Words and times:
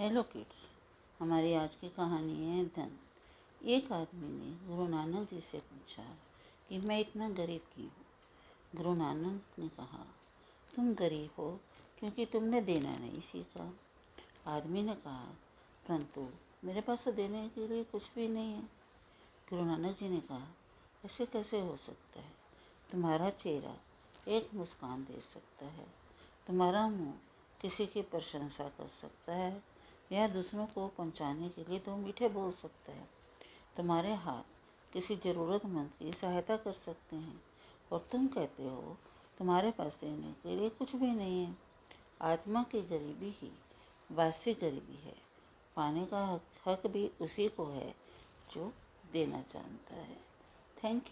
Hello 0.00 0.22
kids 0.22 0.56
हमारी 1.20 1.54
आज 1.54 1.74
की 1.74 1.88
कहानी 1.88 2.46
है 2.46 2.64
धन। 2.66 2.90
एक 3.64 3.92
आदमी 3.92 4.28
ने 4.28 4.68
गुरु 4.68 4.88
नानक 4.88 5.30
जी 5.30 5.40
से 5.40 5.58
पूछा 5.58 6.02
कि 6.68 6.78
मैं 6.78 7.00
इतना 7.00 7.28
गरीब 7.28 7.60
क्यों 7.60 7.86
हूँ? 7.86 8.06
गुरु 8.76 8.94
नानक 8.94 9.58
ने 9.58 9.68
कहा, 9.68 10.06
तुम 10.76 10.94
गरीब 10.94 11.30
हो 11.38 11.60
क्योंकि 11.98 12.26
तुमने 12.26 12.60
देना 12.60 12.96
नहीं 12.96 13.20
सीखा। 13.20 13.74
आदमी 14.46 14.82
ने 14.82 14.94
कहा, 14.94 15.24
परंतु 15.88 16.28
मेरे 16.64 16.80
पास 16.80 17.04
तो 17.04 17.12
देने 17.12 17.48
के 17.48 17.68
लिए 17.68 17.84
कुछ 17.84 18.02
भी 18.14 18.28
नहीं 18.28 18.52
है। 18.52 18.62
गुरु 19.50 19.64
नानक 19.64 19.98
जी 19.98 20.08
ने 20.08 20.20
कहा, 20.20 20.48
ऐसे 21.04 21.26
कैसे 21.26 21.60
हो 21.60 21.76
सकता 21.76 22.20
है? 22.20 22.32
तुम्हारा 22.90 23.30
चेहरा 23.30 23.76
एक 24.28 24.54
मुस्कान 24.54 25.04
दे 25.04 25.20
सकता 25.34 25.66
है। 25.66 25.86
तुम्हारा 26.46 26.88
मुँह 26.88 27.14
किसी 27.60 27.86
की 27.86 28.02
प्रशंसा 28.02 28.68
कर 28.68 28.88
सकता 28.88 29.34
है। 29.34 29.73
या 30.12 30.28
दूसरों 30.28 30.66
को 30.66 30.88
पहुँचाने 30.88 31.48
के 31.48 31.64
लिए 31.64 31.78
तो 31.78 31.96
मीठे 31.96 32.28
बोल 32.28 32.52
सकते 32.52 32.92
है। 32.92 33.08
तुम्हारे 33.76 34.14
हाथ 34.14 34.42
किसी 34.92 35.16
ज़रूरतमंद 35.16 35.90
की 35.98 36.12
सहायता 36.12 36.56
कर 36.56 36.72
सकते 36.72 37.16
हैं 37.16 37.42
और 37.92 38.08
तुम 38.12 38.26
कहते 38.26 38.62
हो 38.62 38.96
तुम्हारे 39.38 39.70
पास 39.70 39.98
देने 40.00 40.32
के 40.32 40.56
लिए 40.56 40.68
कुछ 40.68 40.96
भी 40.96 41.06
नहीं 41.06 41.44
है। 41.44 41.56
आत्मा 42.22 42.62
की 42.62 42.82
गरीबी 42.82 43.30
ही 43.30 43.50
वास्तविक 44.12 44.58
गरीबी 44.60 44.96
है। 45.04 45.14
पाने 45.76 46.06
का 46.06 46.26
हक, 46.26 46.42
हक 46.68 46.86
भी 46.86 47.10
उसी 47.20 47.48
को 47.48 47.66
है 47.66 47.94
जो 48.54 48.72
देना 49.12 49.40
जानता 49.40 49.94
है। 49.94 50.16
Thank 50.84 50.94
you 50.94 51.00